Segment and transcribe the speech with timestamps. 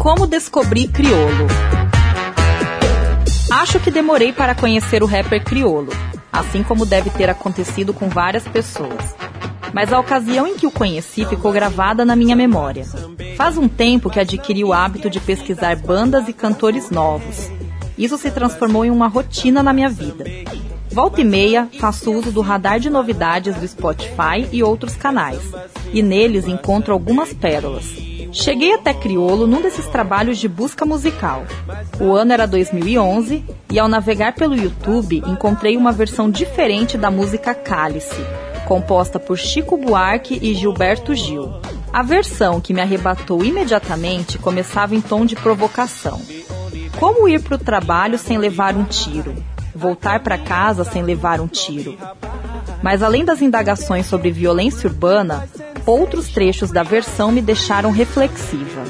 [0.02, 1.46] Como descobri Criolo?
[3.52, 5.92] Acho que demorei para conhecer o rapper Criolo,
[6.32, 9.14] assim como deve ter acontecido com várias pessoas.
[9.72, 12.84] Mas a ocasião em que o conheci ficou gravada na minha memória.
[13.36, 17.48] Faz um tempo que adquiri o hábito de pesquisar bandas e cantores novos.
[17.96, 20.24] Isso se transformou em uma rotina na minha vida.
[20.90, 25.40] Volta e meia, faço uso do radar de novidades do Spotify e outros canais,
[25.92, 28.11] e neles encontro algumas pérolas.
[28.32, 31.44] Cheguei até Criolo num desses trabalhos de busca musical.
[32.00, 37.54] O ano era 2011 e ao navegar pelo YouTube encontrei uma versão diferente da música
[37.54, 38.24] Cálice,
[38.66, 41.52] composta por Chico Buarque e Gilberto Gil.
[41.92, 46.20] A versão que me arrebatou imediatamente começava em tom de provocação.
[46.98, 49.34] Como ir para o trabalho sem levar um tiro?
[49.74, 51.98] Voltar para casa sem levar um tiro?
[52.82, 55.48] Mas além das indagações sobre violência urbana,
[55.86, 58.82] outros trechos da versão me deixaram reflexiva.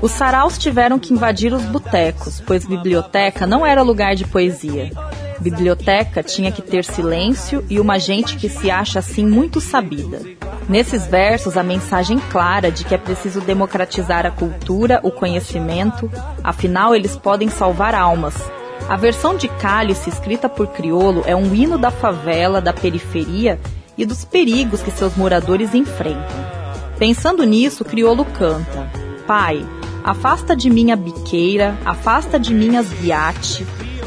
[0.00, 4.90] Os saraus tiveram que invadir os botecos, pois biblioteca não era lugar de poesia.
[5.38, 10.20] Biblioteca tinha que ter silêncio e uma gente que se acha assim muito sabida.
[10.68, 16.10] Nesses versos, a mensagem clara de que é preciso democratizar a cultura, o conhecimento,
[16.42, 18.34] afinal eles podem salvar almas.
[18.88, 23.58] A versão de Cálice, escrita por Criolo, é um hino da favela, da periferia
[23.98, 26.56] e dos perigos que seus moradores enfrentam.
[26.96, 28.88] Pensando nisso, Criolo canta:
[29.26, 29.66] Pai,
[30.04, 32.86] afasta de mim a biqueira, afasta de mim as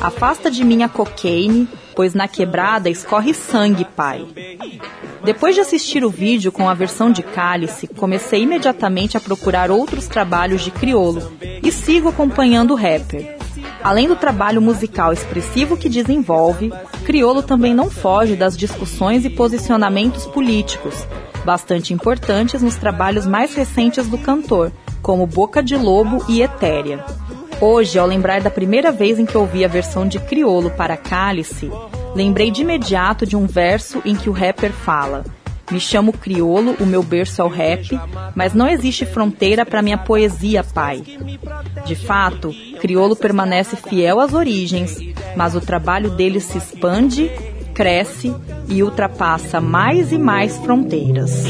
[0.01, 4.25] afasta de mim a cocaine, pois na quebrada escorre sangue, pai.
[5.25, 10.07] Depois de assistir o vídeo com a versão de Cálice, comecei imediatamente a procurar outros
[10.07, 13.38] trabalhos de Criolo e sigo acompanhando o rapper.
[13.83, 16.71] Além do trabalho musical expressivo que desenvolve,
[17.05, 21.07] Criolo também não foge das discussões e posicionamentos políticos,
[21.45, 27.03] bastante importantes nos trabalhos mais recentes do cantor, como Boca de Lobo e Etérea.
[27.61, 31.71] Hoje, ao lembrar da primeira vez em que ouvi a versão de Criolo para Cálice,
[32.15, 35.25] lembrei de imediato de um verso em que o rapper fala:
[35.71, 37.99] Me chamo Criolo, o meu berço é o rap,
[38.35, 41.03] mas não existe fronteira para minha poesia, pai.
[41.85, 44.97] De fato, Criolo permanece fiel às origens,
[45.35, 47.29] mas o trabalho dele se expande,
[47.73, 48.33] cresce
[48.67, 51.43] e ultrapassa mais e mais fronteiras.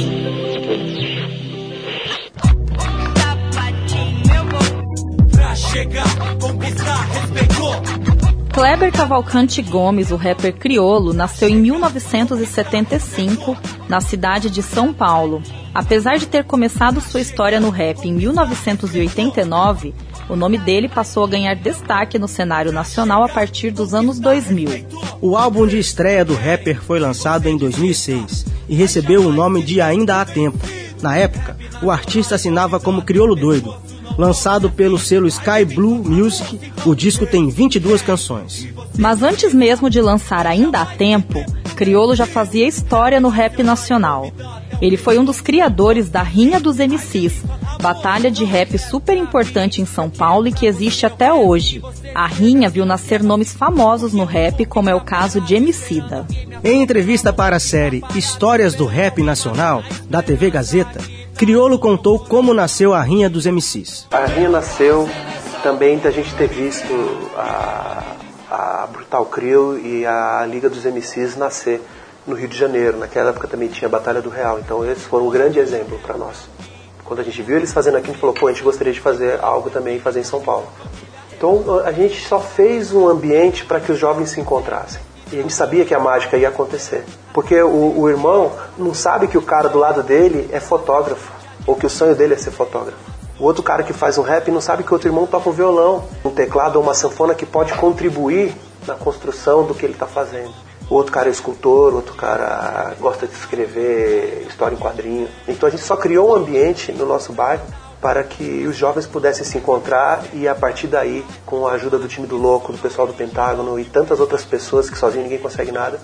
[8.52, 13.56] Kleber Cavalcante Gomes, o rapper criolo, nasceu em 1975
[13.88, 15.42] na cidade de São Paulo.
[15.74, 19.94] Apesar de ter começado sua história no rap em 1989,
[20.30, 24.86] o nome dele passou a ganhar destaque no cenário nacional a partir dos anos 2000.
[25.20, 29.81] O álbum de estreia do rapper foi lançado em 2006 e recebeu o nome de
[29.81, 30.60] Ainda Há Tempo.
[31.02, 33.76] Na época, o artista assinava como Criolo Doido.
[34.18, 38.68] Lançado pelo selo Sky Blue Music, o disco tem 22 canções.
[38.98, 41.44] Mas antes mesmo de lançar Ainda há Tempo,
[41.80, 44.30] Criolo já fazia história no rap nacional.
[44.81, 47.42] Ele foi um dos criadores da Rinha dos MCs,
[47.81, 51.81] batalha de rap super importante em São Paulo e que existe até hoje.
[52.14, 56.28] A Rinha viu nascer nomes famosos no rap, como é o caso de Emicida.
[56.66, 61.00] Em entrevista para a série Histórias do Rap Nacional, da TV Gazeta,
[61.38, 64.06] Criolo contou como nasceu a Rinha dos MCs.
[64.12, 65.10] A Rinha nasceu
[65.64, 66.94] também da gente ter visto
[67.38, 68.19] a,
[68.50, 71.81] a Brutal Crew e a Liga dos MCs nascer
[72.25, 72.98] no Rio de Janeiro.
[72.98, 76.18] Naquela época também tinha a Batalha do Real, então eles foram um grande exemplo para
[76.18, 76.50] nós.
[77.04, 79.00] Quando a gente viu eles fazendo aqui, a gente falou, pô, a gente gostaria de
[79.00, 80.68] fazer algo também e fazer em São Paulo.
[81.34, 85.01] Então a gente só fez um ambiente para que os jovens se encontrassem.
[85.31, 87.06] E a gente sabia que a mágica ia acontecer.
[87.34, 91.31] Porque o, o irmão não sabe que o cara do lado dele é fotógrafo,
[91.66, 93.19] ou que o sonho dele é ser fotógrafo.
[93.39, 95.53] O outro cara que faz um rap não sabe que o outro irmão toca um
[95.53, 98.53] violão, um teclado ou uma sanfona que pode contribuir
[98.86, 100.53] na construção do que ele está fazendo.
[100.89, 105.30] O outro cara é escultor, outro cara gosta de escrever história em quadrinho.
[105.47, 107.63] Então a gente só criou um ambiente no nosso bairro
[108.01, 112.07] para que os jovens pudessem se encontrar e a partir daí, com a ajuda do
[112.07, 115.71] time do Louco, do pessoal do Pentágono e tantas outras pessoas que sozinho ninguém consegue
[115.71, 116.00] nada,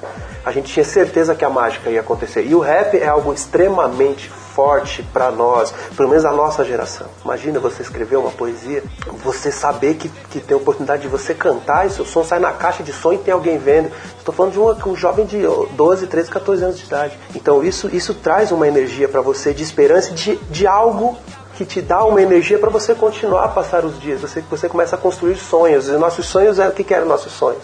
[0.45, 2.45] a gente tinha certeza que a mágica ia acontecer.
[2.45, 7.07] E o rap é algo extremamente forte para nós, pelo menos a nossa geração.
[7.23, 8.81] Imagina você escrever uma poesia,
[9.21, 12.53] você saber que, que tem a oportunidade de você cantar e seu som sai na
[12.53, 13.91] caixa de som e tem alguém vendo.
[14.17, 15.41] Estou falando de uma, um jovem de
[15.71, 17.19] 12, 13, 14 anos de idade.
[17.35, 21.17] Então isso, isso traz uma energia para você de esperança de, de algo
[21.55, 24.21] que te dá uma energia para você continuar a passar os dias.
[24.21, 25.87] Você, você começa a construir sonhos.
[25.87, 27.63] E nossos sonhos, é, o que, que eram nossos sonhos?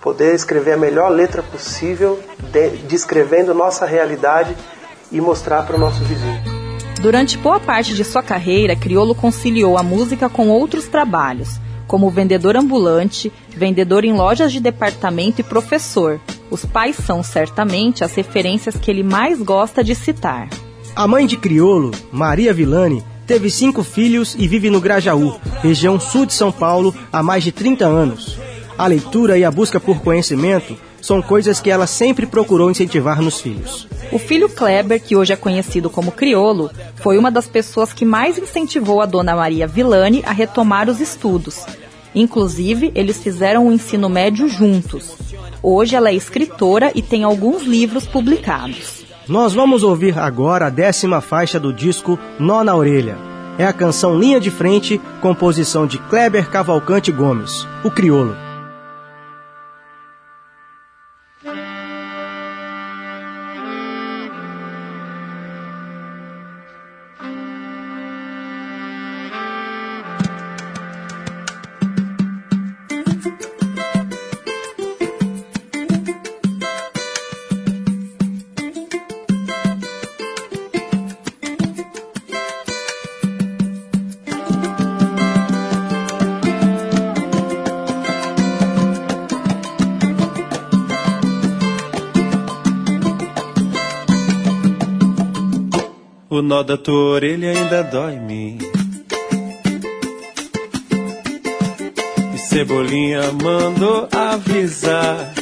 [0.00, 4.54] Poder escrever a melhor letra possível, de, descrevendo nossa realidade
[5.14, 6.42] e mostrar para o nosso vizinho.
[7.00, 12.56] Durante boa parte de sua carreira, Criolo conciliou a música com outros trabalhos, como vendedor
[12.56, 16.20] ambulante, vendedor em lojas de departamento e professor.
[16.50, 20.48] Os pais são certamente as referências que ele mais gosta de citar.
[20.96, 26.26] A mãe de Criolo, Maria Villani, Teve cinco filhos e vive no Grajaú, região sul
[26.26, 28.38] de São Paulo, há mais de 30 anos.
[28.76, 33.38] A leitura e a busca por conhecimento são coisas que ela sempre procurou incentivar nos
[33.38, 33.86] filhos.
[34.10, 38.38] O filho Kleber, que hoje é conhecido como Criolo, foi uma das pessoas que mais
[38.38, 41.66] incentivou a dona Maria Villani a retomar os estudos.
[42.14, 45.14] Inclusive, eles fizeram o ensino médio juntos.
[45.62, 49.04] Hoje ela é escritora e tem alguns livros publicados.
[49.28, 53.18] Nós vamos ouvir agora a décima faixa do disco Nó na Orelha.
[53.58, 58.43] É a canção Linha de Frente, composição de Kleber Cavalcante Gomes, o Criolo.
[96.54, 98.58] Nó da tua orelha ainda dói-me.
[102.32, 105.34] E Cebolinha mandou avisar.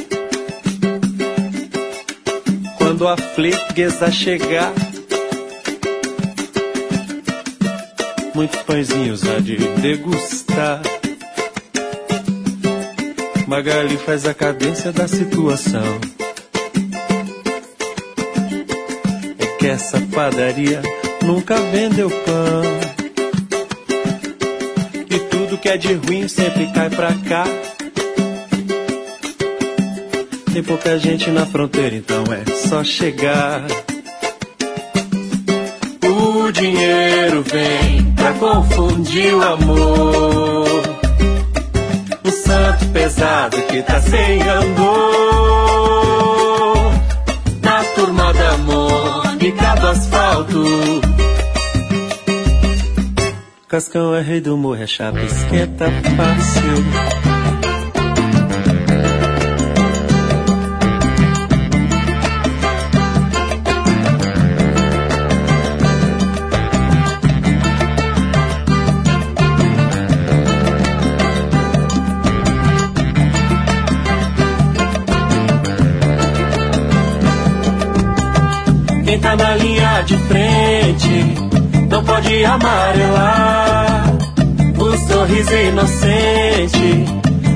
[2.79, 4.73] Quando a fleguesa chegar,
[8.35, 10.81] muitos pãezinhos há de degustar.
[13.47, 16.01] Magali faz a cadência da situação.
[19.59, 20.83] que essa padaria
[21.25, 22.63] nunca vendeu pão.
[25.09, 27.45] E tudo que é de ruim sempre cai pra cá.
[30.53, 33.63] Tem pouca gente na fronteira, então é só chegar.
[36.05, 40.83] O dinheiro vem pra confundir o amor.
[42.25, 44.83] O santo pesado que tá sem andor.
[47.63, 51.12] Na turma da amor picado asfalto.
[53.73, 56.63] Cascão é rei do morro, é chapa, esquenta fácil.
[79.23, 81.52] tá na linha de frente,
[82.03, 84.05] não pode amarelar.
[85.09, 87.05] sorriso inocente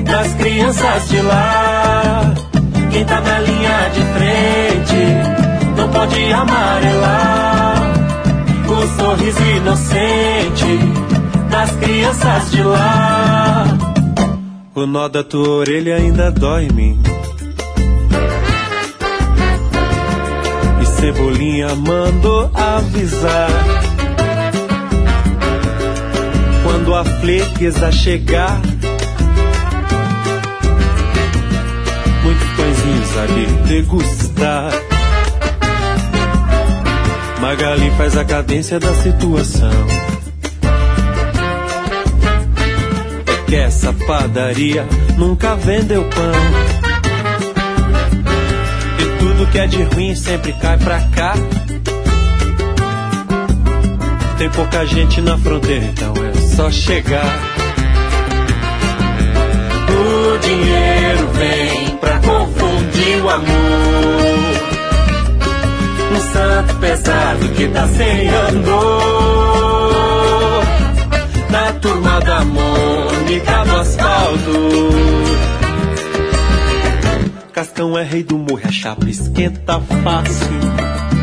[0.05, 2.33] das crianças de lá.
[2.91, 7.93] Quem tá na linha de frente não pode amarelar.
[8.67, 10.79] O sorriso inocente
[11.49, 13.65] das crianças de lá.
[14.73, 16.99] O nó da tua orelha ainda dói em mim.
[20.99, 23.86] Cebolinha mandou avisar.
[26.87, 28.61] Quando a flequeza chegar,
[32.23, 34.71] muitos pãezinhos ali degustar.
[37.41, 39.69] Magali faz a cadência da situação.
[43.47, 44.85] que essa padaria
[45.17, 46.31] nunca vendeu pão.
[48.97, 51.33] E tudo que é de ruim sempre cai pra cá.
[54.37, 57.39] Tem pouca gente na fronteira, então é só chegar.
[59.89, 63.47] O dinheiro vem pra confundir o amor.
[66.15, 69.07] Um santo pesado que tá sem andor
[71.49, 74.51] na turma da Mônica do asfalto.
[77.53, 81.16] Cascão é rei do morro, a chapa esquenta fácil.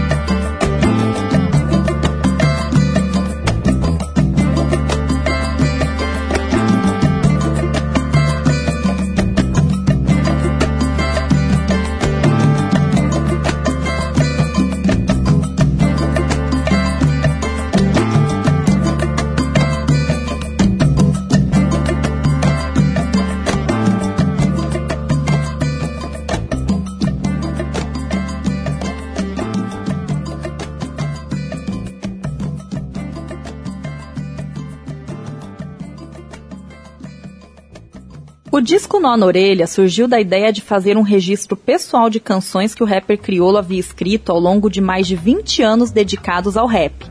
[39.04, 42.86] Nó na Orelha surgiu da ideia de fazer um registro pessoal de canções que o
[42.86, 47.04] rapper crioulo havia escrito ao longo de mais de 20 anos dedicados ao rap.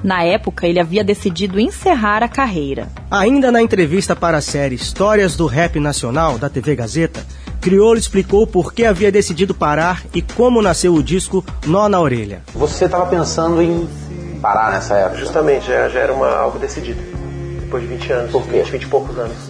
[0.00, 2.86] Na época, ele havia decidido encerrar a carreira.
[3.10, 7.26] Ainda na entrevista para a série Histórias do Rap Nacional, da TV Gazeta,
[7.60, 12.44] Criolo explicou por que havia decidido parar e como nasceu o disco Nó na Orelha.
[12.54, 13.88] Você estava pensando em
[14.40, 15.18] parar nessa época?
[15.18, 17.02] Justamente, já, já era uma, algo decidido.
[17.60, 18.58] Depois de 20 anos, Por quê?
[18.58, 19.49] 20, 20 e poucos anos.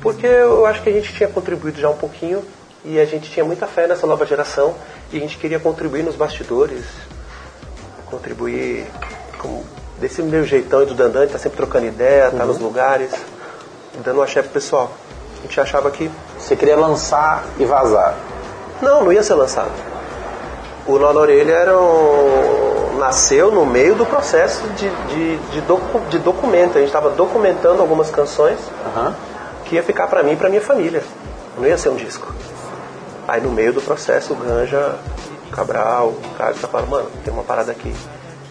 [0.00, 2.44] Porque eu acho que a gente tinha contribuído já um pouquinho
[2.84, 4.74] e a gente tinha muita fé nessa nova geração
[5.12, 6.84] e a gente queria contribuir nos bastidores,
[8.06, 8.86] contribuir
[9.38, 9.62] com,
[10.00, 13.10] desse meu jeitão do Dandan, tá sempre trocando ideia, tá nos lugares,
[14.04, 14.90] dando uma chefe pro pessoal.
[15.38, 18.14] A gente achava que Você queria lançar e vazar.
[18.80, 19.70] não, não ia ser lançado.
[20.86, 22.96] O Nó na Orelha era um...
[22.98, 26.76] nasceu no meio do processo de, de, de, docu- de documento.
[26.76, 29.14] A gente estava documentando algumas canções Aham.
[29.68, 31.02] Que ia ficar para mim e para minha família.
[31.56, 32.32] Não ia ser um disco.
[33.26, 34.96] Aí no meio do processo, o Ganja,
[35.48, 37.92] o Cabral, o Caio, falando, mano, tem uma parada aqui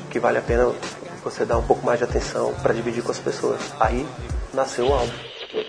[0.10, 0.72] que vale a pena
[1.24, 3.60] você dar um pouco mais de atenção para dividir com as pessoas.
[3.80, 4.06] Aí
[4.54, 5.12] nasceu o álbum.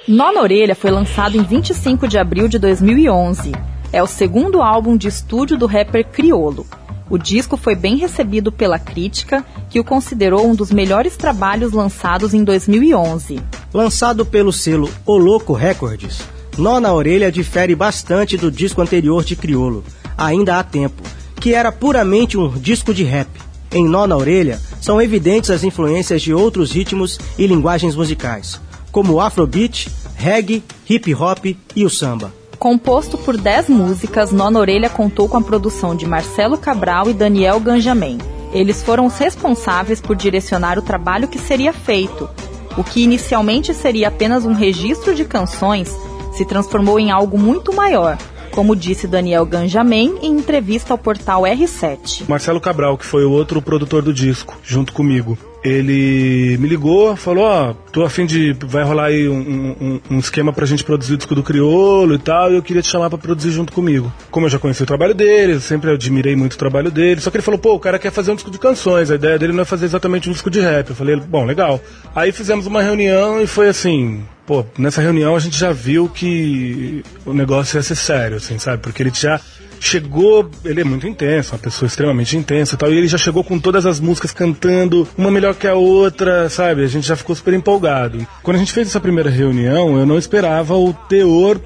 [0.06, 3.52] Nó na Orelha foi lançado em 25 de abril de 2011.
[3.92, 6.66] É o segundo álbum de estúdio do rapper Criolo.
[7.10, 12.34] O disco foi bem recebido pela crítica, que o considerou um dos melhores trabalhos lançados
[12.34, 13.40] em 2011.
[13.72, 16.20] Lançado pelo selo O Louco Records,
[16.58, 19.84] Nó na Orelha difere bastante do disco anterior de Criolo,
[20.18, 21.02] Ainda há Tempo,
[21.40, 23.28] que era puramente um disco de rap.
[23.72, 28.60] Em Nó na Orelha, são evidentes as influências de outros ritmos e linguagens musicais,
[28.90, 32.37] como o afrobeat, reggae, hip hop e o samba.
[32.58, 37.14] Composto por 10 músicas, Nó na Orelha contou com a produção de Marcelo Cabral e
[37.14, 38.18] Daniel Ganjamin.
[38.52, 42.28] Eles foram os responsáveis por direcionar o trabalho que seria feito.
[42.76, 45.88] O que inicialmente seria apenas um registro de canções
[46.32, 48.18] se transformou em algo muito maior,
[48.50, 52.28] como disse Daniel Ganjamin em entrevista ao portal R7.
[52.28, 55.38] Marcelo Cabral, que foi o outro produtor do disco, junto comigo.
[55.64, 58.54] Ele me ligou, falou, ó, tô a fim de.
[58.66, 62.18] Vai rolar aí um, um- um esquema pra gente produzir o disco do Criolo e
[62.18, 64.12] tal, e eu queria te chamar pra produzir junto comigo.
[64.30, 67.30] Como eu já conheci o trabalho dele, eu sempre admirei muito o trabalho dele, só
[67.30, 69.52] que ele falou, pô, o cara quer fazer um disco de canções, a ideia dele
[69.52, 70.90] não é fazer exatamente um disco de rap.
[70.90, 71.80] Eu falei, bom, legal.
[72.14, 77.02] Aí fizemos uma reunião e foi assim, pô, nessa reunião a gente já viu que
[77.26, 78.80] o negócio ia ser sério, assim, sabe?
[78.82, 79.40] Porque ele já
[79.80, 83.42] chegou, ele é muito intenso, uma pessoa extremamente intensa e tal, e ele já chegou
[83.44, 86.84] com todas as músicas cantando, uma melhor que a outra, sabe?
[86.84, 88.26] A gente já ficou super empolgado.
[88.42, 91.60] Quando a gente fez essa primeira reunião, eu não esperava o teor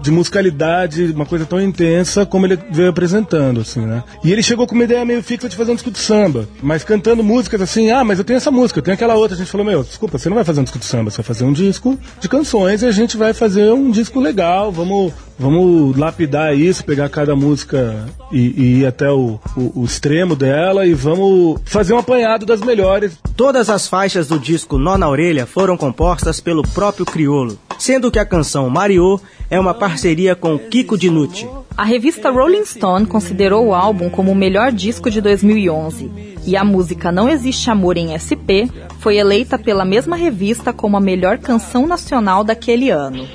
[0.00, 4.02] de musicalidade, uma coisa tão intensa como ele veio apresentando, assim, né?
[4.24, 6.84] E ele chegou com uma ideia meio fixa de fazer um disco de samba, mas
[6.84, 9.34] cantando músicas assim, ah, mas eu tenho essa música, eu tenho aquela outra.
[9.34, 11.24] A gente falou, meu, desculpa, você não vai fazer um disco de samba, você vai
[11.26, 15.96] fazer um disco de canções e a gente vai fazer um disco legal, vamos vamos
[15.96, 20.94] lapidar isso, pegar cada música e, e ir até o, o, o, extremo dela e
[20.94, 23.18] vamos fazer um apanhado das melhores.
[23.36, 28.18] Todas as faixas do disco Nó na Orelha foram compostas pelo próprio Criolo, sendo que
[28.18, 31.48] a canção Mario é uma parceria com Kiko Dinucci.
[31.76, 36.10] A revista Rolling Stone considerou o álbum como o melhor disco de 2011
[36.46, 41.00] e a música Não Existe Amor em SP foi eleita pela mesma revista como a
[41.00, 43.28] melhor canção nacional daquele ano.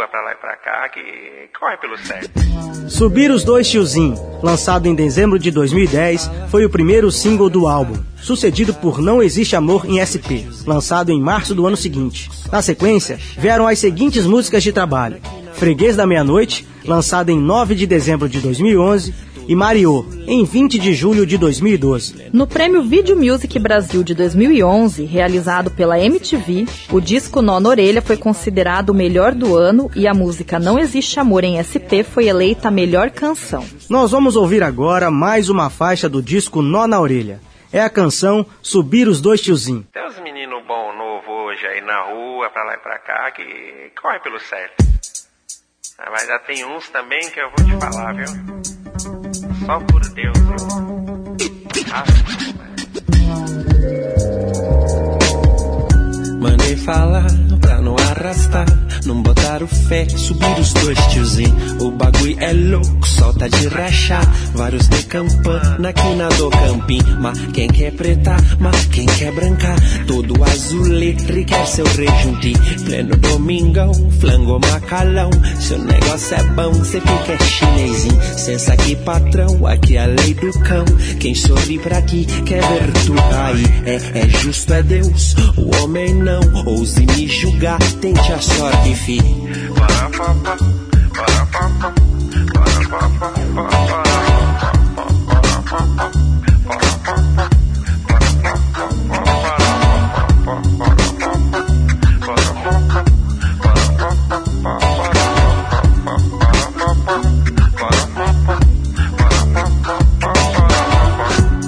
[0.00, 1.00] Rua, pra lá e pra cá, que
[1.58, 2.30] corre pelo certo.
[2.88, 8.02] Subir os Dois Tiozinho, lançado em dezembro de 2010, foi o primeiro single do álbum,
[8.16, 12.30] sucedido por Não Existe Amor em SP, lançado em março do ano seguinte.
[12.50, 15.20] Na sequência, vieram as seguintes músicas de trabalho:
[15.52, 19.14] Freguês da Meia-Noite, lançado em 9 de dezembro de 2011,
[19.50, 22.30] e Mario, em 20 de julho de 2012.
[22.32, 28.00] No Prêmio Video Music Brasil de 2011, realizado pela MTV, o disco Nó na Orelha
[28.00, 32.28] foi considerado o melhor do ano e a música Não Existe Amor em SP foi
[32.28, 33.66] eleita a melhor canção.
[33.88, 37.40] Nós vamos ouvir agora mais uma faixa do disco Nó na Orelha.
[37.72, 39.86] É a canção Subir os Dois Tiozinhos.
[39.92, 43.42] Tem uns meninos bom novo hoje aí na rua, pra lá e pra cá, que
[44.00, 44.76] corre pelo certo.
[45.98, 48.69] Ah, mas já tem uns também que eu vou te falar, viu?
[49.70, 50.36] Só por Deus.
[56.40, 57.49] Mandei falar
[57.80, 58.66] não arrastar,
[59.04, 61.80] não botar o fé, subir os dois tiozinhos.
[61.80, 64.26] O bagulho é louco, solta de rachar.
[64.54, 67.00] Vários de campana aqui na do campim.
[67.20, 69.74] Mas quem quer preta, mas quem quer branca.
[70.06, 72.52] Todo azulê, quer seu rejunti.
[72.84, 75.30] Pleno domingão, flango macalão.
[75.60, 78.20] Seu negócio é bom, cê fica chinesinho.
[78.36, 80.84] Sensa aqui, patrão, aqui é a lei do cão.
[81.18, 83.64] Quem sorri pra ti, quer ver tu aí.
[83.86, 86.40] É, é justo, é Deus, o homem não.
[86.66, 89.20] Ouse me julgar, tente a sorte, fi.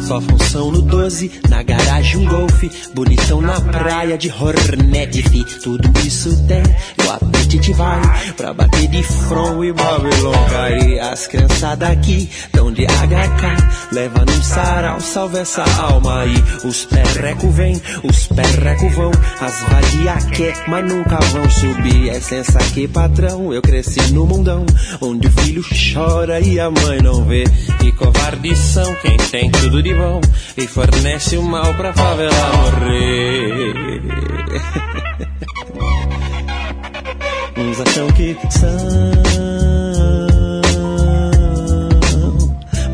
[0.06, 1.81] Só função no 12, na garagem
[2.16, 5.44] um golfe, bonitão na praia de Hornet, fi.
[5.60, 6.62] Tudo isso tem,
[7.06, 7.10] o
[7.52, 8.00] apetite vai
[8.36, 10.98] pra bater de front e Babylon cai.
[11.00, 16.34] As criançadas aqui tão de HK, leva num sarau, salve essa alma aí.
[16.64, 19.10] Os perreco vem, os perreco vão,
[19.40, 22.08] as vadia quer, mas nunca vão subir.
[22.08, 24.64] É sensa aqui, patrão, eu cresci no mundão,
[25.00, 25.62] onde o filho
[25.92, 27.44] chora e a mãe não vê.
[27.84, 30.20] E covardes são quem tem tudo de bom
[30.56, 33.72] e fornece o mal pra favela morrer.
[37.62, 38.77] Uns acham que são,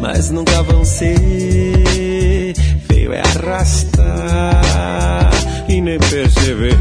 [0.00, 2.54] mas nunca vão ser.
[2.86, 5.30] Feio é arrastar
[5.68, 6.76] e nem perceber.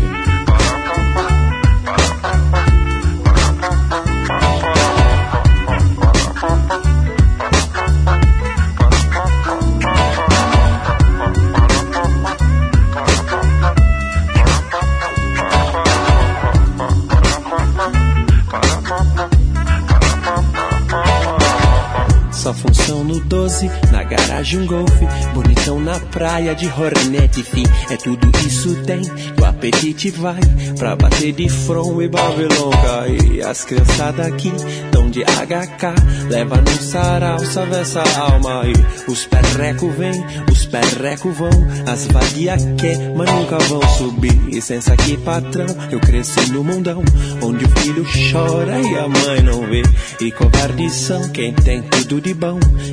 [22.47, 27.63] Só função no 12, na garagem um golfe, bonitão na praia de Hornet, fi.
[27.89, 29.01] É tudo isso tem,
[29.37, 30.39] o apetite vai
[30.77, 33.41] pra bater de front e Babylon cai.
[33.41, 34.53] As criançadas aqui
[34.93, 38.73] tão de HK, leva no sarau, salve essa alma aí.
[39.09, 41.49] Os perreco vem, os perreco vão,
[41.85, 44.37] as vadia quer, mas nunca vão subir.
[44.47, 47.03] Licença aqui, patrão, eu cresci no mundão,
[47.41, 49.83] onde o filho chora e a mãe não vê.
[50.21, 52.36] E covardes são quem tem tudo de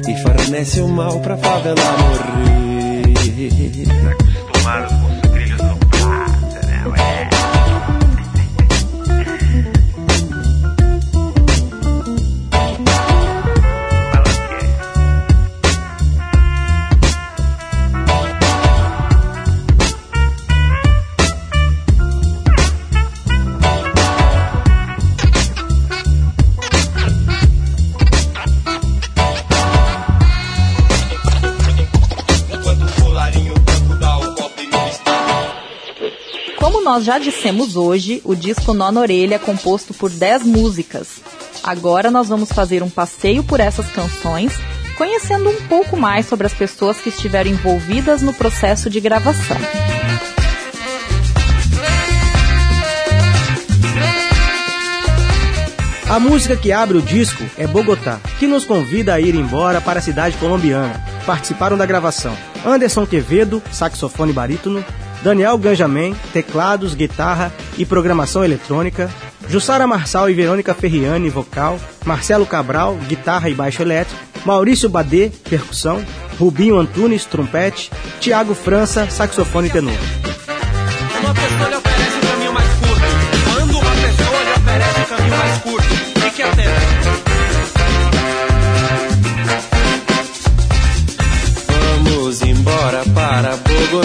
[0.08, 3.02] e fornece o mal pra favela morrer.
[4.64, 5.03] Acostumados
[36.94, 41.08] nós já dissemos hoje, o disco Nó na Orelha é composto por 10 músicas.
[41.60, 44.52] Agora nós vamos fazer um passeio por essas canções,
[44.96, 49.56] conhecendo um pouco mais sobre as pessoas que estiveram envolvidas no processo de gravação.
[56.08, 59.98] A música que abre o disco é Bogotá, que nos convida a ir embora para
[59.98, 61.02] a cidade colombiana.
[61.26, 64.84] Participaram da gravação Anderson Quevedo, saxofone barítono,
[65.24, 69.10] Daniel Ganjamin, teclados, guitarra e programação eletrônica,
[69.48, 76.04] Jussara Marçal e Verônica Ferriani, vocal, Marcelo Cabral, guitarra e baixo elétrico, Maurício Badê, percussão,
[76.38, 79.94] Rubinho Antunes, trompete, Tiago França, saxofone tenor.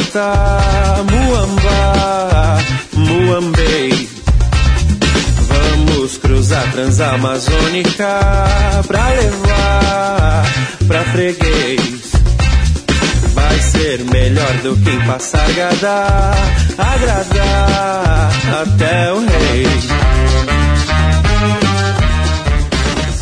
[0.09, 2.57] Bogotá, Muamba,
[2.93, 4.09] Muambei.
[5.47, 8.19] Vamos cruzar Transamazônica
[8.87, 10.43] pra levar
[10.87, 12.11] pra freguês.
[13.33, 16.33] Vai ser melhor do que passar Gadá,
[16.77, 19.65] agradar até o rei.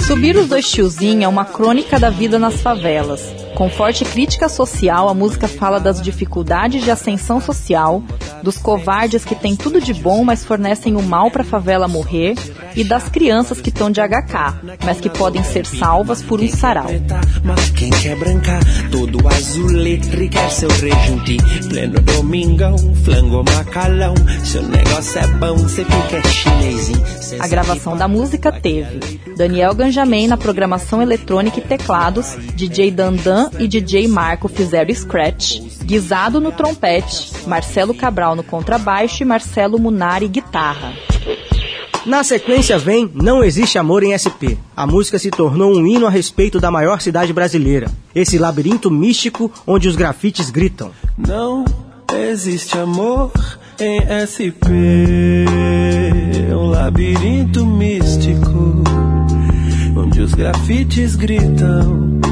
[0.06, 3.47] Subir os dois tiozinhos é uma crônica da vida nas favelas.
[3.58, 8.04] Com forte crítica social, a música fala das dificuldades de ascensão social,
[8.44, 12.36] dos covardes que têm tudo de bom, mas fornecem o mal para a favela morrer,
[12.76, 16.86] e das crianças que estão de HK, mas que podem ser salvas por um sarau.
[17.44, 19.18] Mas quem quer brancar, todo
[20.30, 21.38] quer seu rejunte.
[21.68, 24.14] Pleno domingão, flango macalão.
[24.44, 27.04] Seu negócio é bom, cê fica chinesinho.
[27.22, 33.47] Cê A gravação da música teve Daniel Ganjamin na programação eletrônica e teclados, DJ Dandan
[33.60, 40.28] e DJ Marco fizeram scratch, Guisado no trompete, Marcelo Cabral no contrabaixo e Marcelo Munari
[40.28, 40.94] guitarra.
[42.08, 44.56] Na sequência vem Não Existe Amor em SP.
[44.74, 47.92] A música se tornou um hino a respeito da maior cidade brasileira.
[48.16, 50.92] Esse labirinto místico onde os grafites gritam.
[51.18, 51.66] Não
[52.14, 53.34] existe amor
[53.78, 54.72] em SP.
[56.50, 58.84] É um labirinto místico
[59.98, 62.27] onde os grafites gritam.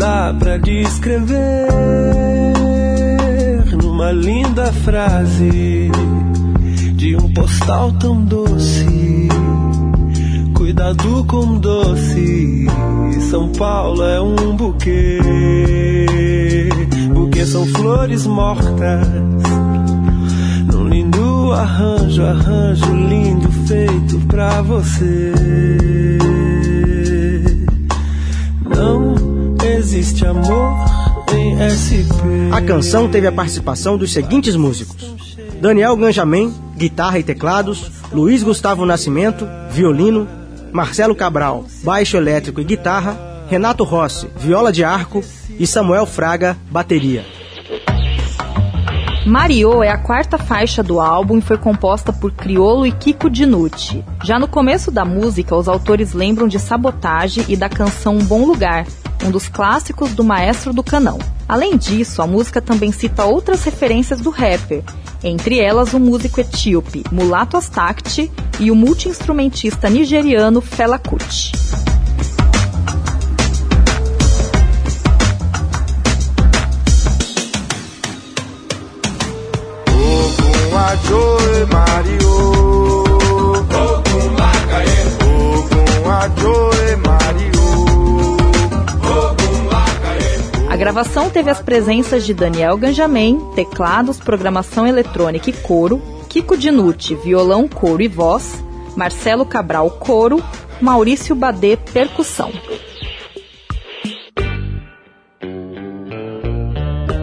[0.00, 1.36] Dá pra descrever
[3.82, 5.90] numa linda frase
[6.94, 9.28] de um postal tão doce.
[10.54, 12.66] Cuidado com doce.
[13.28, 15.18] São Paulo é um buquê.
[17.12, 19.06] Buquê são flores mortas.
[20.72, 25.34] Num lindo arranjo, arranjo lindo feito pra você.
[29.90, 30.72] Existe amor
[31.34, 32.22] em SP.
[32.52, 38.86] A canção teve a participação dos seguintes músicos: Daniel Ganjamin, guitarra e teclados, Luiz Gustavo
[38.86, 40.28] Nascimento, violino,
[40.72, 45.24] Marcelo Cabral, baixo elétrico e guitarra, Renato Rossi, viola de arco
[45.58, 47.24] e Samuel Fraga, bateria.
[49.26, 54.04] Mario é a quarta faixa do álbum e foi composta por Criolo e Kiko Dinucci.
[54.24, 58.46] Já no começo da música, os autores lembram de Sabotagem e da canção Um Bom
[58.46, 58.86] Lugar,
[59.24, 61.18] um dos clássicos do Maestro do Canão.
[61.48, 64.82] Além disso, a música também cita outras referências do rapper,
[65.22, 71.52] entre elas o músico etíope Mulato Astakti e o multiinstrumentista nigeriano Fela Kuti.
[91.00, 97.66] Gravação teve as presenças de Daniel Ganjamin, teclados, programação eletrônica e coro, Kiko Dinucci, violão,
[97.66, 98.62] coro e voz,
[98.94, 100.44] Marcelo Cabral, coro,
[100.78, 102.52] Maurício Badê, percussão.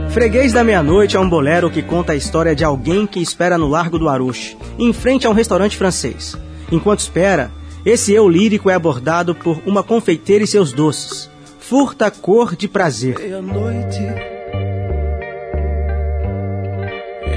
[0.10, 3.68] Freguês da Meia-Noite é um bolero que conta a história de alguém que espera no
[3.68, 6.36] Largo do Aruche, em frente a um restaurante francês.
[6.72, 7.52] Enquanto espera,
[7.86, 11.30] esse eu lírico é abordado por uma confeiteira e seus doces.
[11.68, 13.20] Furta cor de prazer.
[13.20, 14.00] Meia-noite,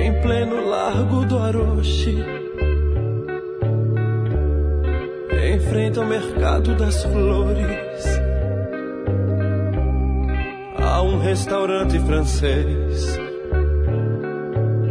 [0.00, 2.16] em pleno largo do Aroche,
[5.42, 8.04] em frente ao mercado das flores,
[10.78, 13.18] há um restaurante francês.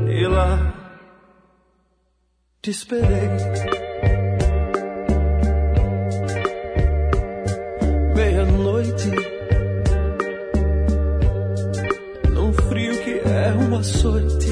[0.09, 0.73] E lá
[2.61, 3.78] te esperei.
[8.59, 9.09] Meia-noite,
[12.29, 14.49] num frio que é um açoite.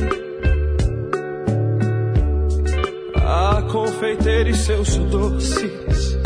[3.70, 6.18] confeiteira e seus doces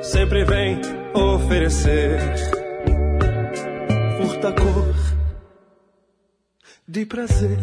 [0.00, 0.80] sempre vem
[1.12, 2.20] oferecer
[4.16, 4.94] furta cor
[6.86, 7.58] de prazer.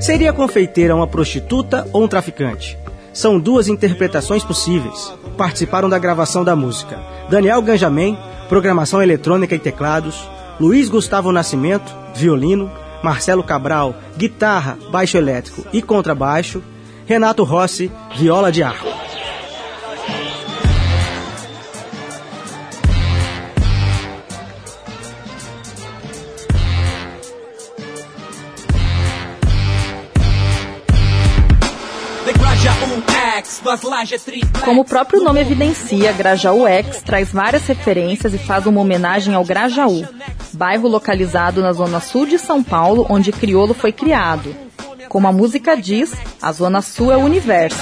[0.00, 2.76] Seria a confeiteira uma prostituta ou um traficante?
[3.16, 5.10] São duas interpretações possíveis.
[5.38, 6.98] Participaram da gravação da música
[7.30, 10.28] Daniel Ganjamin, programação eletrônica e teclados,
[10.60, 12.70] Luiz Gustavo Nascimento, violino,
[13.02, 16.62] Marcelo Cabral, guitarra, baixo elétrico e contrabaixo,
[17.06, 18.95] Renato Rossi, viola de arco.
[34.64, 39.44] Como o próprio nome evidencia, Grajaú X traz várias referências e faz uma homenagem ao
[39.44, 40.06] Grajaú,
[40.52, 44.54] bairro localizado na zona sul de São Paulo, onde Criolo foi criado.
[45.08, 47.78] Como a música diz, a zona sul é o universo.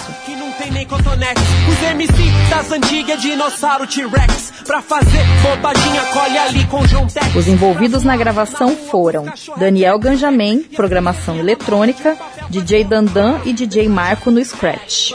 [0.71, 1.41] nem cotonete.
[1.69, 2.13] Os MC
[2.49, 4.53] das antigas, dinossauro T-Rex.
[4.67, 7.07] Pra fazer bobadinha, colhe ali com João.
[7.37, 12.17] Os envolvidos na gravação foram Daniel Ganjamin, programação eletrônica,
[12.49, 15.13] DJ Dandan e DJ Marco no Scratch.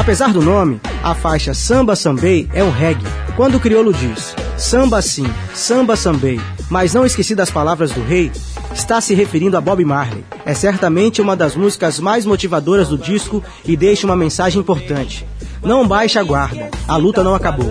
[0.00, 3.04] Apesar do nome, a faixa Samba Sambei é um reggae.
[3.36, 8.32] Quando o crioulo diz samba sim, samba sambei, mas não esqueci das palavras do rei,
[8.72, 10.24] está se referindo a Bob Marley.
[10.46, 15.26] É certamente uma das músicas mais motivadoras do disco e deixa uma mensagem importante.
[15.62, 17.70] Não baixe a guarda, a luta não acabou.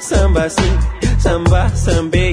[0.00, 2.32] Samba sim, samba sambei.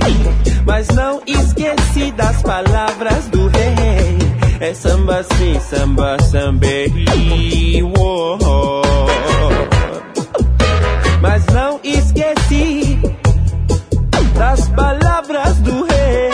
[0.66, 4.09] Mas não esqueci das palavras do rei.
[4.62, 6.92] É samba sim, samba sambei.
[7.98, 8.38] Uou.
[11.22, 13.00] Mas não esqueci
[14.38, 16.30] das palavras do rei.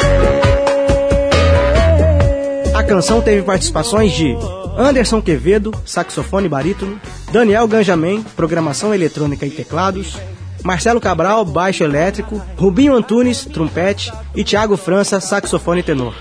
[2.73, 4.35] A canção teve participações de
[4.75, 6.99] Anderson Quevedo, saxofone e barítono,
[7.31, 10.17] Daniel Ganjamin, programação eletrônica e teclados,
[10.63, 16.15] Marcelo Cabral, baixo elétrico, Rubinho Antunes, trompete e Thiago França, saxofone e tenor.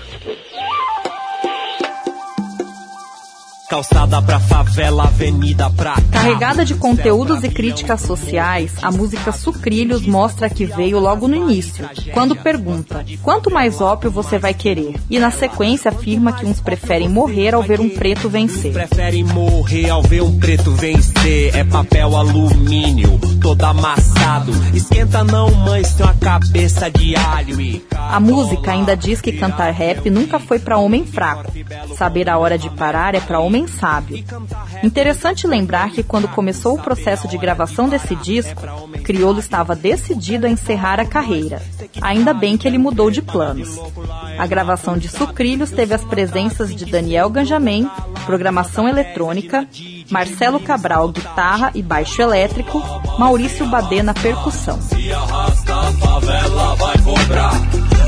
[3.67, 6.01] Calçada pra favela, avenida pra cá.
[6.11, 11.87] Carregada de conteúdos e críticas sociais, a música Sucrilhos mostra que veio logo no início,
[12.13, 14.95] quando pergunta: quanto mais ópio você vai querer?
[15.09, 18.71] E na sequência afirma que uns preferem morrer ao ver um preto vencer.
[18.71, 21.55] Prefere morrer ao ver um preto vencer.
[21.55, 24.51] É papel alumínio, todo amassado.
[24.73, 27.85] Esquenta não, mãe, tem uma cabeça de alho e.
[27.91, 31.53] A música ainda diz que cantar rap nunca foi para homem fraco.
[31.95, 34.23] Saber a hora de parar é para homem sábio.
[34.81, 38.63] Interessante lembrar que quando começou o processo de gravação desse disco,
[39.03, 41.61] Criolo estava decidido a encerrar a carreira.
[42.01, 43.79] Ainda bem que ele mudou de planos.
[44.39, 47.87] A gravação de Sucrilhos teve as presenças de Daniel Ganjamin,
[48.25, 49.67] programação eletrônica,
[50.09, 52.81] Marcelo Cabral, guitarra e baixo elétrico,
[53.17, 54.79] Maurício Badê na percussão.
[54.81, 57.53] Se arrasta favela, vai cobrar.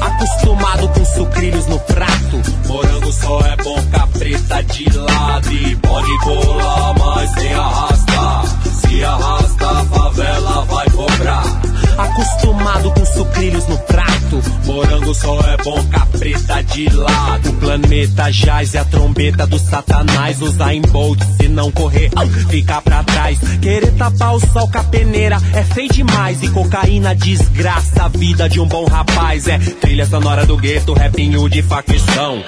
[0.02, 2.42] Acostumado com sucrilhos no prato.
[2.68, 5.52] Morango só é bom capreta de lado.
[5.52, 8.72] E pode colar, mas se arrasta.
[8.72, 11.67] Se arrasta, a favela vai cobrar.
[11.98, 14.42] Acostumado com sucrilhos no prato.
[14.66, 17.50] Morango só é bom capreta de lado.
[17.50, 20.42] O planeta jaz é a trombeta do satanás.
[20.42, 22.12] Usar em bolt, se não correr,
[22.50, 23.40] fica pra trás.
[23.62, 26.44] Querer tapar o sol com a peneira é feio demais.
[26.44, 29.48] E cocaína desgraça a vida de um bom rapaz.
[29.48, 32.44] É trilha sonora do gueto, rapinho de facção.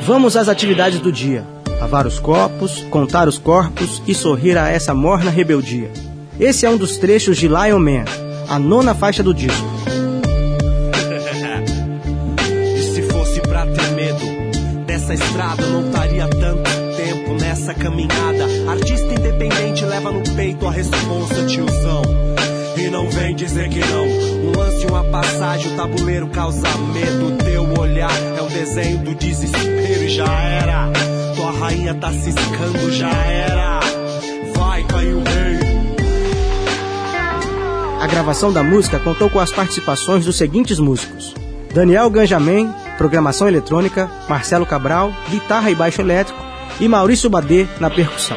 [0.00, 1.44] Vamos às atividades do dia.
[1.78, 5.90] Lavar os copos, contar os corpos e sorrir a essa morna rebeldia.
[6.40, 8.04] Esse é um dos trechos de Lion Man,
[8.48, 9.66] a nona faixa do disco.
[12.76, 18.44] E se fosse pra ter medo dessa estrada, não estaria tanto tempo nessa caminhada.
[18.68, 22.02] Artista independente leva no peito a responsa, tiozão.
[22.76, 24.06] E não vem dizer que não.
[24.06, 27.36] Um lance, uma passagem, o tabuleiro causa medo.
[27.44, 30.90] Teu olhar é um desenho do desespero e já era.
[31.36, 33.80] Tua rainha tá ciscando, já era.
[34.54, 35.31] Vai, caiu o.
[38.02, 41.36] A gravação da música contou com as participações dos seguintes músicos:
[41.72, 46.40] Daniel Ganjamin, programação eletrônica, Marcelo Cabral, guitarra e baixo elétrico
[46.80, 48.36] e Maurício Badê na percussão.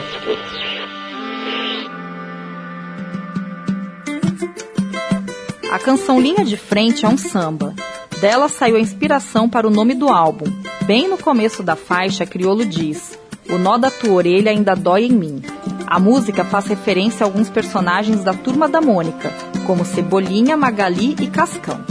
[5.71, 7.73] A canção Linha de Frente é um samba.
[8.21, 10.45] Dela saiu a inspiração para o nome do álbum.
[10.83, 13.17] Bem no começo da faixa, Criolo diz:
[13.49, 15.41] O nó da tua orelha ainda dói em mim.
[15.87, 19.31] A música faz referência a alguns personagens da turma da Mônica,
[19.65, 21.83] como Cebolinha, Magali e Cascão.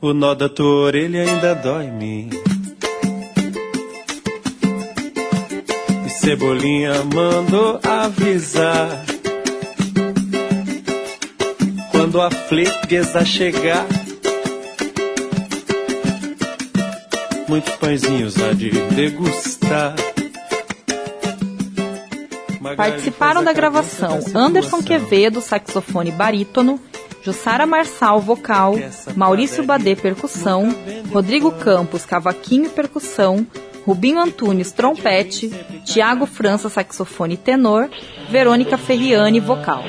[0.00, 2.30] O nó da tua orelha ainda dói em mim.
[6.06, 9.04] E Cebolinha mandou avisar.
[11.90, 13.86] Quando a fleguesa chegar,
[17.48, 19.94] muitos pãezinhos há de degustar.
[22.80, 26.80] Participaram da gravação Anderson Quevedo, saxofone barítono,
[27.22, 28.74] Jussara Marçal, vocal,
[29.14, 30.74] Maurício Badê, percussão,
[31.12, 33.46] Rodrigo Campos, cavaquinho e percussão,
[33.86, 35.50] Rubinho Antunes, trompete,
[35.84, 37.90] Tiago França, saxofone e tenor,
[38.30, 39.84] Verônica Ferriani, vocal.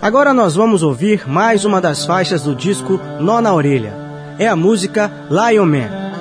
[0.00, 3.94] Agora nós vamos ouvir mais uma das faixas do disco Nó na Orelha.
[4.36, 6.11] É a música Lion Man.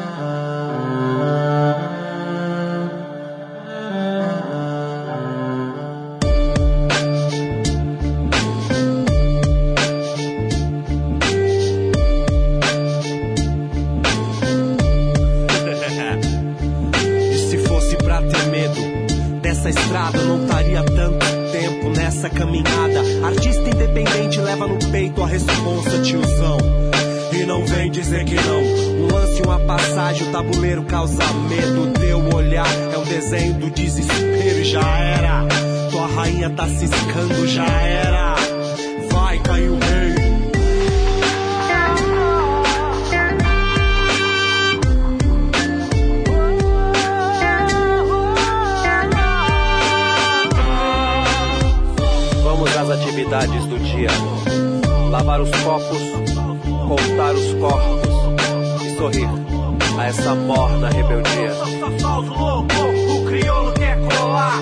[22.11, 22.99] Nessa caminhada.
[23.25, 26.57] Artista independente leva no peito a responsa, tiozão.
[27.31, 28.61] E não vem dizer que não.
[28.61, 31.91] Um lance, uma passagem, o tabuleiro causa medo.
[31.97, 35.47] Teu olhar é um desenho do desespero já era.
[35.89, 38.35] Tua rainha tá ciscando, já era.
[39.09, 39.77] Vai, caiu
[53.31, 54.09] atividades do dia.
[55.09, 55.97] Lavar os copos,
[56.87, 59.29] contar os corpos e sorrir
[59.97, 61.53] a essa morna rebeldia.
[63.09, 64.59] O crioulo quer colar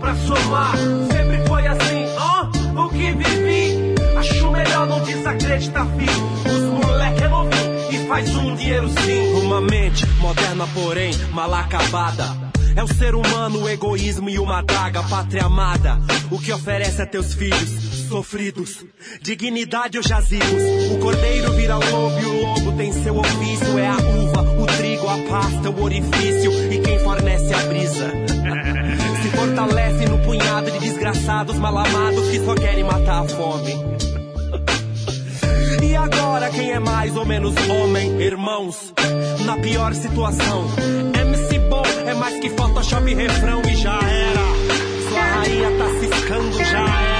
[0.00, 0.76] pra somar.
[1.12, 2.84] Sempre foi assim, ó.
[2.84, 3.94] O que vivi.
[4.16, 6.56] Acho melhor não desacreditar, filho.
[6.56, 9.44] Os moleque é novinho e faz um dinheiro sim.
[9.44, 12.24] Uma mente moderna, porém mal acabada.
[12.76, 15.98] É o ser humano, o egoísmo e uma daga, pátria amada.
[16.30, 18.84] O que oferece a teus filhos sofridos,
[19.20, 20.62] dignidade ou jazigos.
[20.92, 23.76] O cordeiro vira lobo e o lobo tem seu ofício.
[23.76, 28.12] É a uva, o trigo, a pasta, o orifício e quem fornece a brisa.
[29.20, 33.74] Se fortalece no punhado de desgraçados mal amados que só querem matar a fome.
[35.82, 38.94] E agora quem é mais ou menos homem, irmãos?
[39.44, 40.68] Na pior situação,
[41.20, 44.44] MC bom é mais que Photoshop refrão e já era.
[45.08, 47.13] Sua rainha tá ciscando, já era.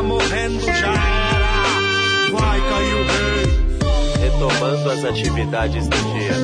[0.00, 1.50] Tá morrendo, já era.
[2.32, 4.30] Vai cair o rei.
[4.30, 6.34] Retomando as atividades do dia.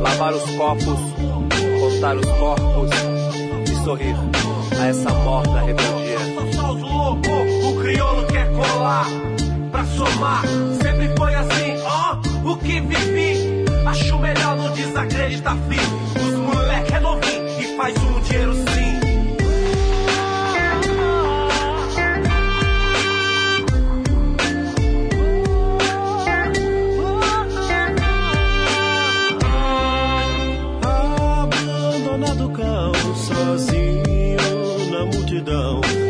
[0.00, 1.00] Lavar os copos,
[1.80, 2.90] contar os corpos
[3.70, 4.14] e sorrir
[4.80, 6.18] a essa morna rebeldia.
[6.54, 9.06] Só os loucos, o crioulo quer colar
[9.70, 10.42] pra somar.
[10.80, 12.50] Sempre foi assim, ó.
[12.50, 13.64] O que vivi.
[13.86, 16.28] Acho melhor não desacreditar, filho.
[16.28, 18.89] Os moleque é novinho e faz um dinheiro sim.
[35.40, 36.09] Solidão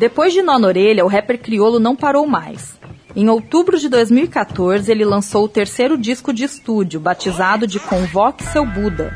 [0.00, 2.80] Depois de Nó na Orelha, o rapper criolo não parou mais.
[3.14, 8.64] Em outubro de 2014, ele lançou o terceiro disco de estúdio, batizado de Convoque Seu
[8.64, 9.14] Buda.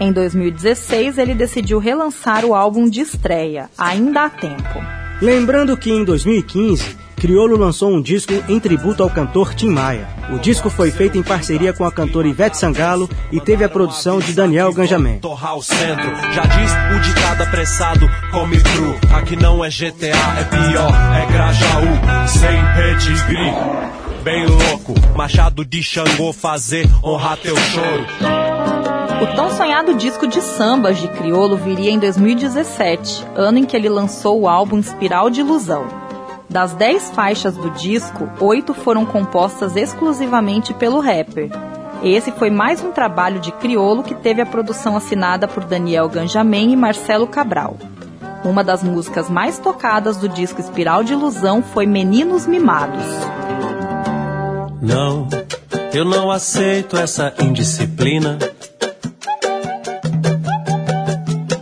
[0.00, 4.80] Em 2016, ele decidiu relançar o álbum de estreia, Ainda há Tempo.
[5.22, 10.06] Lembrando que em 2015, Criolo lançou um disco em tributo ao cantor Tim Maia.
[10.30, 14.18] O disco foi feito em parceria com a cantora Ivete Sangalo e teve a produção
[14.18, 15.18] de Daniel Ganjamin.
[15.18, 18.94] Torrar o centro, já diz o ditado apressado, come cru.
[19.14, 24.22] Aqui não é GTA, é pior, é Grajaú, sem pedigree.
[24.22, 28.06] Bem louco, machado de Xangô fazer honrar teu choro.
[29.22, 33.88] O tão sonhado disco de sambas de Criolo viria em 2017, ano em que ele
[33.88, 36.05] lançou o álbum Espiral de Ilusão.
[36.48, 41.50] Das 10 faixas do disco, 8 foram compostas exclusivamente pelo rapper.
[42.02, 46.72] Esse foi mais um trabalho de Criolo que teve a produção assinada por Daniel Ganjamin
[46.72, 47.76] e Marcelo Cabral.
[48.44, 53.02] Uma das músicas mais tocadas do disco Espiral de Ilusão foi Meninos Mimados.
[54.80, 55.26] Não,
[55.92, 58.38] eu não aceito essa indisciplina.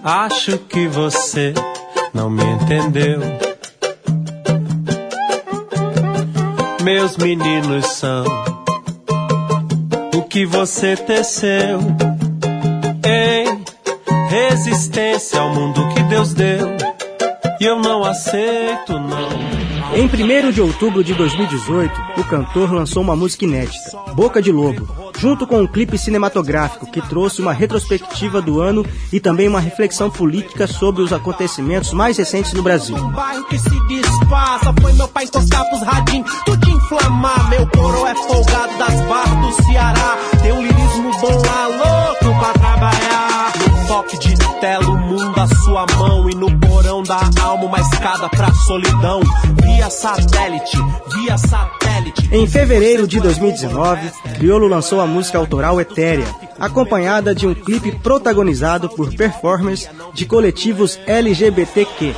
[0.02, 1.54] Acho que você
[2.12, 3.43] não me entendeu.
[6.84, 8.26] Meus meninos são
[10.14, 11.78] o que você teceu
[13.06, 13.64] em
[14.28, 16.76] resistência ao mundo que Deus deu.
[17.58, 19.30] E eu não aceito, não.
[19.96, 24.86] Em 1 de outubro de 2018, o cantor lançou uma música inédita, Boca de Lobo,
[25.24, 30.10] junto com um clipe cinematográfico que trouxe uma retrospectiva do ano e também uma reflexão
[30.10, 32.94] política sobre os acontecimentos mais recentes no Brasil.
[32.94, 33.10] Um
[40.46, 41.40] é um lirismo bom
[42.38, 43.53] pra trabalhar.
[43.86, 48.28] Toque de tela, o mundo à sua mão e no porão da alma uma escada
[48.30, 49.20] pra solidão.
[49.62, 50.76] Via satélite,
[51.14, 52.28] via satélite.
[52.32, 56.26] Em fevereiro de 2019, Criolo lançou a música autoral Etérea,
[56.58, 62.14] acompanhada de um clipe protagonizado por performers de coletivos LGBTQ.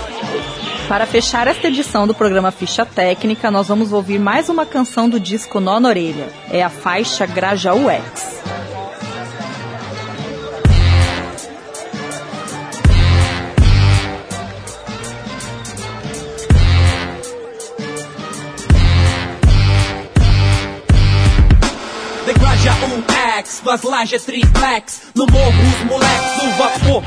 [0.89, 5.19] Para fechar esta edição do programa Ficha Técnica, nós vamos ouvir mais uma canção do
[5.19, 6.29] disco Nó na Orelha.
[6.49, 8.36] É a faixa Grajaú X.
[23.77, 27.03] Duas lajes triplex, no morro os moleques, o vapor.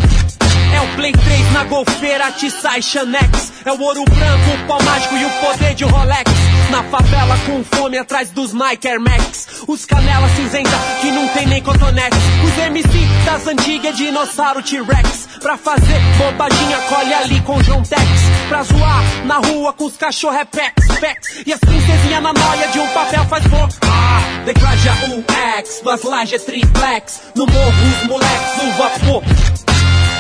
[0.72, 3.54] É o Play 3 na golfeira, Atiçai Xanex.
[3.66, 6.30] É o ouro branco, o pau mágico e o poder de Rolex.
[6.72, 9.64] Na favela com fome atrás dos Nike Air Max.
[9.68, 12.16] Os canela cinzenta que não tem nem cotonete.
[12.44, 12.90] Os MC
[13.26, 15.28] das antigas, dinossauro T-Rex.
[15.42, 18.02] Pra fazer bobaginha, colhe ali com João Tex.
[18.48, 21.44] Pra zoar na rua com os cachorro é pex, pex.
[21.46, 23.74] E as princesinhas na noia de um papel faz boca.
[23.84, 25.24] Ah, Decraja um
[25.58, 27.22] X, duas lajes triplex.
[27.36, 29.24] No morro os moleques, o vapor.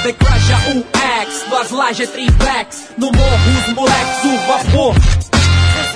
[0.02, 0.84] É um
[1.22, 2.86] X, duas lajes triplex.
[2.98, 5.29] No morro, os moleques, o vapor.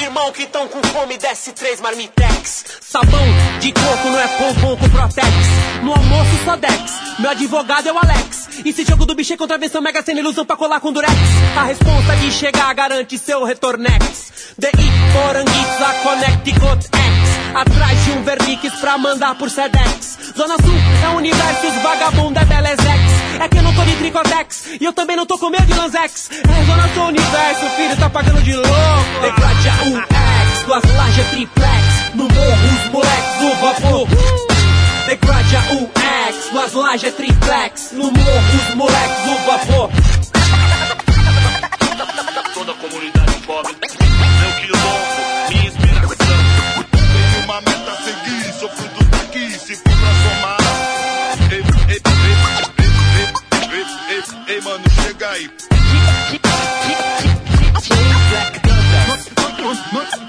[0.04, 2.66] Os irmãos que tão com fome, desce três marmitex.
[2.82, 3.26] Sabão
[3.62, 5.30] de coco não é pompom com Protex.
[5.82, 6.92] No almoço, só Dex.
[7.20, 8.50] Meu advogado é o Alex.
[8.66, 11.14] E se jogo do bicho é contravenção, mega sem ilusão pra colar com Durex.
[11.56, 14.34] A responsa de chegar garante seu retornex.
[14.60, 17.56] The I Poranguitos, a Connecticut X.
[17.56, 20.18] Atrás de um Vernix pra mandar por Sedex.
[20.36, 20.76] Zona Sul
[21.06, 23.23] é o universo, os vagabundo é Belezex.
[23.40, 25.74] É que eu não tô de Tricotex e eu também não tô com medo de
[25.74, 26.30] Lanzex.
[26.32, 28.70] É Zona Sul universo, filho, tá pagando de louco.
[29.22, 32.16] Declate um X, duas lajes triplex.
[32.16, 34.08] No morro, os moleques do vapor.
[35.08, 35.90] Declate um
[36.28, 37.92] X, duas lajes triplex.
[37.94, 39.90] No morro, os moleques do vapor.
[42.54, 45.13] Toda a comunidade pobre, meu quilombo,
[55.44, 55.50] aí.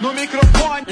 [0.00, 0.86] No, microfone.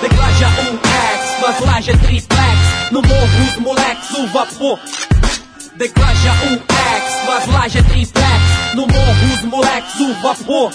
[0.00, 2.58] Declaja um X, duas lajes triplex.
[2.90, 4.78] No morro, os moleques, o vapor.
[5.76, 8.74] Declaja um X, duas lajes triplex.
[8.74, 10.72] No morro, os moleques, o vapor.